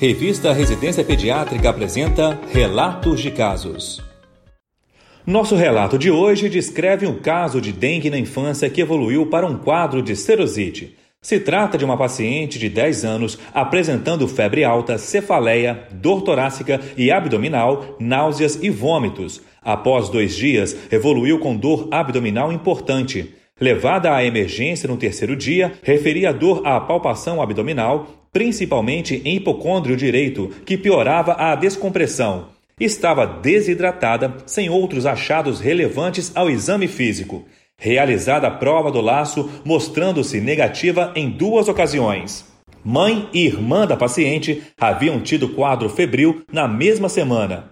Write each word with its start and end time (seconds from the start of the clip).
Revista 0.00 0.54
Residência 0.54 1.04
Pediátrica 1.04 1.68
apresenta 1.68 2.40
Relatos 2.50 3.20
de 3.20 3.30
Casos. 3.30 4.02
Nosso 5.26 5.54
relato 5.54 5.98
de 5.98 6.10
hoje 6.10 6.48
descreve 6.48 7.06
um 7.06 7.18
caso 7.18 7.60
de 7.60 7.70
dengue 7.70 8.08
na 8.08 8.18
infância 8.18 8.70
que 8.70 8.80
evoluiu 8.80 9.26
para 9.26 9.46
um 9.46 9.58
quadro 9.58 10.02
de 10.02 10.16
serosite. 10.16 10.96
Se 11.20 11.38
trata 11.38 11.76
de 11.76 11.84
uma 11.84 11.98
paciente 11.98 12.58
de 12.58 12.70
10 12.70 13.04
anos 13.04 13.38
apresentando 13.52 14.26
febre 14.26 14.64
alta, 14.64 14.96
cefaleia, 14.96 15.86
dor 15.92 16.22
torácica 16.22 16.80
e 16.96 17.12
abdominal, 17.12 17.98
náuseas 18.00 18.58
e 18.62 18.70
vômitos. 18.70 19.42
Após 19.60 20.08
dois 20.08 20.34
dias, 20.34 20.74
evoluiu 20.90 21.38
com 21.38 21.54
dor 21.54 21.88
abdominal 21.90 22.50
importante. 22.50 23.34
Levada 23.60 24.14
à 24.14 24.24
emergência 24.24 24.88
no 24.88 24.96
terceiro 24.96 25.36
dia, 25.36 25.74
referia 25.82 26.32
dor 26.32 26.66
à 26.66 26.80
palpação 26.80 27.42
abdominal, 27.42 28.06
principalmente 28.32 29.20
em 29.22 29.36
hipocôndrio 29.36 29.98
direito, 29.98 30.48
que 30.64 30.78
piorava 30.78 31.34
a 31.34 31.54
descompressão. 31.54 32.46
Estava 32.80 33.26
desidratada, 33.26 34.34
sem 34.46 34.70
outros 34.70 35.04
achados 35.04 35.60
relevantes 35.60 36.32
ao 36.34 36.48
exame 36.48 36.88
físico. 36.88 37.44
Realizada 37.76 38.46
a 38.46 38.50
prova 38.50 38.90
do 38.90 39.02
laço, 39.02 39.50
mostrando-se 39.62 40.40
negativa 40.40 41.12
em 41.14 41.28
duas 41.28 41.68
ocasiões. 41.68 42.46
Mãe 42.82 43.28
e 43.30 43.44
irmã 43.44 43.86
da 43.86 43.94
paciente 43.94 44.62
haviam 44.80 45.20
tido 45.20 45.50
quadro 45.50 45.90
febril 45.90 46.42
na 46.50 46.66
mesma 46.66 47.10
semana. 47.10 47.68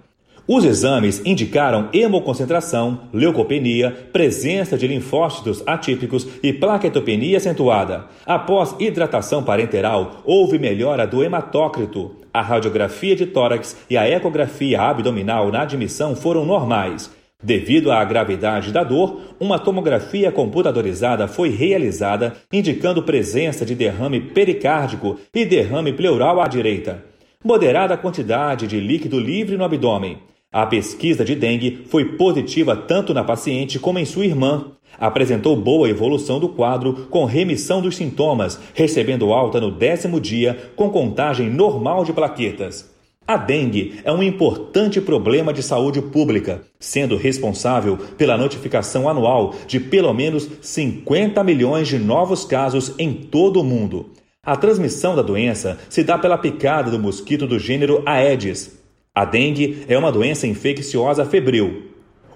Os 0.51 0.65
exames 0.65 1.21
indicaram 1.27 1.91
hemoconcentração, 1.93 3.01
leucopenia, 3.13 3.91
presença 4.11 4.79
de 4.79 4.87
linfócitos 4.87 5.63
atípicos 5.67 6.27
e 6.43 6.55
plaquetopenia 6.55 7.37
acentuada. 7.37 8.07
Após 8.25 8.75
hidratação 8.81 9.43
parenteral, 9.43 10.23
houve 10.25 10.59
melhora 10.59 11.07
do 11.07 11.23
hematócrito. 11.23 12.13
A 12.33 12.41
radiografia 12.41 13.15
de 13.15 13.27
tórax 13.27 13.77
e 13.91 13.97
a 13.99 14.09
ecografia 14.09 14.81
abdominal 14.81 15.53
na 15.53 15.61
admissão 15.61 16.17
foram 16.17 16.47
normais. 16.47 17.11
Devido 17.43 17.93
à 17.93 18.03
gravidade 18.03 18.73
da 18.73 18.83
dor, 18.83 19.21
uma 19.39 19.59
tomografia 19.59 20.33
computadorizada 20.33 21.29
foi 21.29 21.51
realizada, 21.51 22.35
indicando 22.51 23.03
presença 23.03 23.67
de 23.67 23.75
derrame 23.75 24.19
pericárdico 24.19 25.19
e 25.35 25.45
derrame 25.45 25.93
pleural 25.93 26.41
à 26.41 26.49
direita. 26.49 27.05
Moderada 27.45 27.99
quantidade 27.99 28.67
de 28.67 28.81
líquido 28.81 29.21
livre 29.21 29.55
no 29.55 29.65
abdômen. 29.65 30.27
A 30.51 30.65
pesquisa 30.65 31.27
de 31.27 31.35
dengue 31.35 31.85
foi 31.89 32.17
positiva 32.17 32.75
tanto 32.75 33.13
na 33.13 33.23
paciente 33.23 33.79
como 33.79 33.99
em 33.99 34.07
sua 34.07 34.25
irmã. 34.25 34.73
Apresentou 34.99 35.55
boa 35.55 35.91
evolução 35.91 36.41
do 36.41 36.49
quadro, 36.49 37.07
com 37.11 37.27
remissão 37.27 37.83
dos 37.83 37.97
sintomas, 37.97 38.59
recebendo 38.73 39.31
alta 39.31 39.61
no 39.61 39.71
décimo 39.71 40.19
dia, 40.19 40.73
com 40.75 40.89
contagem 40.89 41.51
normal 41.51 42.03
de 42.03 42.15
plaquetas. 42.15 42.91
A 43.27 43.37
dengue 43.37 44.01
é 44.05 44.11
um 44.11 44.23
importante 44.23 45.03
problema 45.03 45.53
de 45.53 45.63
saúde 45.63 46.01
pública, 46.01 46.63
sendo 46.81 47.19
responsável 47.19 47.99
pela 48.17 48.39
notificação 48.39 49.07
anual 49.07 49.55
de 49.67 49.79
pelo 49.79 50.15
menos 50.15 50.49
50 50.63 51.45
milhões 51.45 51.89
de 51.89 51.99
novos 51.99 52.47
casos 52.47 52.95
em 52.99 53.13
todo 53.13 53.61
o 53.61 53.65
mundo. 53.65 54.13
A 54.43 54.57
transmissão 54.57 55.15
da 55.15 55.21
doença 55.21 55.79
se 55.91 56.03
dá 56.03 56.17
pela 56.17 56.39
picada 56.39 56.91
do 56.91 56.99
mosquito 56.99 57.47
do 57.47 57.59
gênero 57.59 58.03
Aedes, 58.07 58.78
a 59.19 59.25
dengue 59.25 59.85
é 59.89 59.99
uma 59.99 60.13
doença 60.13 60.47
infecciosa 60.47 61.25
febril. 61.25 61.89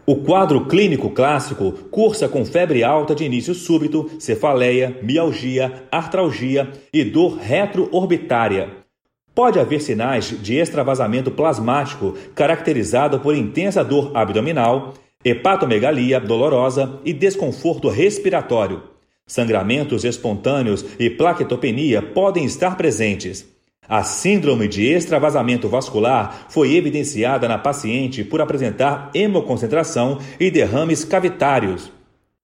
O 0.04 0.16
quadro 0.16 0.66
clínico 0.66 1.10
clássico 1.10 1.70
cursa 1.92 2.28
com 2.28 2.44
febre 2.44 2.82
alta 2.82 3.14
de 3.14 3.22
início 3.22 3.54
súbito, 3.54 4.10
cefaleia, 4.18 4.98
mialgia, 5.00 5.84
artralgia 5.92 6.72
e 6.92 7.04
dor 7.04 7.38
retroorbitária. 7.38 8.68
Pode 9.32 9.60
haver 9.60 9.80
sinais 9.80 10.34
de 10.42 10.56
extravasamento 10.56 11.30
plasmático 11.30 12.16
caracterizado 12.34 13.20
por 13.20 13.36
intensa 13.36 13.84
dor 13.84 14.10
abdominal, 14.12 14.94
hepatomegalia 15.24 16.18
dolorosa 16.18 16.98
e 17.04 17.12
desconforto 17.12 17.88
respiratório. 17.88 18.82
Sangramentos 19.24 20.02
espontâneos 20.02 20.84
e 20.98 21.08
plaquetopenia 21.08 22.02
podem 22.02 22.44
estar 22.44 22.76
presentes. 22.76 23.52
A 23.88 24.04
síndrome 24.04 24.68
de 24.68 24.86
extravasamento 24.86 25.68
vascular 25.68 26.46
foi 26.48 26.74
evidenciada 26.76 27.48
na 27.48 27.58
paciente 27.58 28.22
por 28.22 28.40
apresentar 28.40 29.10
hemoconcentração 29.12 30.18
e 30.38 30.50
derrames 30.50 31.04
cavitários. 31.04 31.90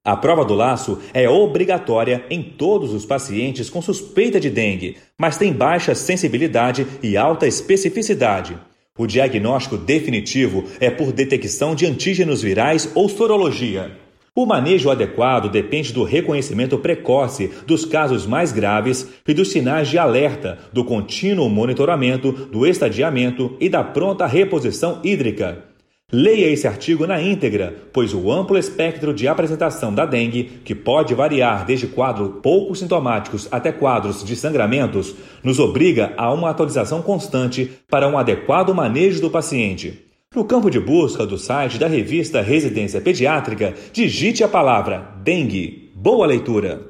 A 0.04 0.16
prova 0.16 0.44
do 0.44 0.54
laço 0.54 1.00
é 1.15 1.28
obrigatória 1.28 2.25
em 2.28 2.43
todos 2.43 2.93
os 2.93 3.06
pacientes 3.06 3.71
com 3.71 3.81
suspeita 3.81 4.41
de 4.41 4.50
dengue, 4.50 4.97
mas 5.16 5.37
tem 5.37 5.53
baixa 5.53 5.94
sensibilidade 5.94 6.87
e 7.03 7.16
alta 7.16 7.47
especificidade. 7.47 8.59
O 8.99 9.06
diagnóstico 9.06 9.76
definitivo 9.76 10.65
é 10.81 10.91
por 10.91 11.12
detecção 11.12 11.72
de 11.72 11.87
antígenos 11.87 12.43
virais 12.43 12.91
ou 12.97 13.09
sorologia. 13.09 14.07
O 14.38 14.47
manejo 14.47 14.88
adequado 14.88 15.50
depende 15.50 15.93
do 15.93 16.04
reconhecimento 16.04 16.78
precoce 16.78 17.50
dos 17.66 17.84
casos 17.84 18.25
mais 18.25 18.53
graves 18.53 19.09
e 19.26 19.34
dos 19.34 19.50
sinais 19.50 19.88
de 19.88 19.99
alerta, 19.99 20.59
do 20.72 20.84
contínuo 20.84 21.50
monitoramento, 21.50 22.31
do 22.31 22.65
estadiamento 22.65 23.56
e 23.59 23.69
da 23.69 23.82
pronta 23.82 24.28
reposição 24.28 25.00
hídrica. 25.03 25.65
Leia 26.12 26.47
esse 26.53 26.69
artigo 26.69 27.04
na 27.04 27.21
íntegra, 27.21 27.75
pois 27.93 28.15
o 28.15 28.31
amplo 28.31 28.56
espectro 28.56 29.12
de 29.12 29.26
apresentação 29.26 29.93
da 29.93 30.06
dengue, 30.06 30.44
que 30.65 30.72
pode 30.72 31.15
variar 31.15 31.66
desde 31.66 31.88
quadros 31.88 32.34
pouco 32.41 32.76
sintomáticos 32.76 33.49
até 33.50 33.72
quadros 33.72 34.22
de 34.22 34.37
sangramentos, 34.37 35.16
nos 35.43 35.59
obriga 35.59 36.12
a 36.16 36.32
uma 36.32 36.50
atualização 36.50 37.03
constante 37.03 37.72
para 37.91 38.06
um 38.06 38.16
adequado 38.16 38.72
manejo 38.72 39.20
do 39.20 39.31
paciente. 39.31 40.07
No 40.34 40.44
campo 40.44 40.68
de 40.68 40.78
busca 40.78 41.26
do 41.26 41.38
site 41.38 41.78
da 41.78 41.88
revista 41.88 42.42
Residência 42.42 43.00
Pediátrica, 43.00 43.72
digite 43.94 44.44
a 44.44 44.48
palavra 44.48 45.14
dengue. 45.24 45.90
Boa 45.96 46.26
leitura! 46.26 46.82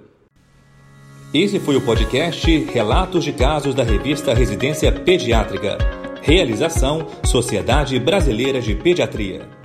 Esse 1.32 1.60
foi 1.60 1.76
o 1.76 1.80
podcast 1.80 2.44
Relatos 2.64 3.22
de 3.22 3.32
Casos 3.32 3.76
da 3.76 3.84
revista 3.84 4.34
Residência 4.34 4.90
Pediátrica. 4.90 5.78
Realização 6.20 7.06
Sociedade 7.24 7.96
Brasileira 8.00 8.60
de 8.60 8.74
Pediatria. 8.74 9.57